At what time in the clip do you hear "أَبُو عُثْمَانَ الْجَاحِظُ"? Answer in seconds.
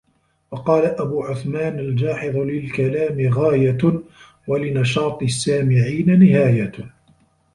0.85-2.35